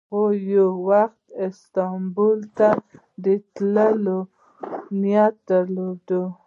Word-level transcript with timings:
هغه 0.09 0.31
یو 0.53 0.69
وخت 0.89 1.21
استانبول 1.45 2.39
ته 2.57 2.69
د 3.23 3.25
تللو 3.53 4.19
نیت 5.01 5.35
درلود. 5.49 6.07